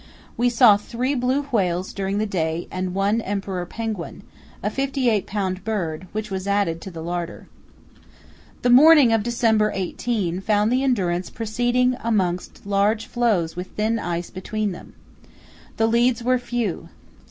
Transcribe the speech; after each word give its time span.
We 0.35 0.49
saw 0.49 0.77
three 0.77 1.13
blue 1.13 1.43
whales 1.51 1.93
during 1.93 2.17
the 2.17 2.25
day 2.25 2.67
and 2.71 2.95
one 2.95 3.21
emperor 3.21 3.63
penguin, 3.67 4.23
a 4.63 4.71
58 4.71 5.27
lb. 5.27 5.63
bird, 5.63 6.07
which 6.11 6.31
was 6.31 6.47
added 6.47 6.81
to 6.81 6.89
the 6.89 7.03
larder. 7.03 7.47
The 8.63 8.71
morning 8.71 9.13
of 9.13 9.21
December 9.21 9.71
18 9.75 10.41
found 10.41 10.71
the 10.71 10.81
Endurance 10.83 11.29
proceeding 11.29 11.95
amongst 11.99 12.65
large 12.65 13.05
floes 13.05 13.55
with 13.55 13.67
thin 13.75 13.99
ice 13.99 14.31
between 14.31 14.71
them. 14.71 14.95
The 15.77 15.85
leads 15.85 16.23
were 16.23 16.39
few. 16.39 16.89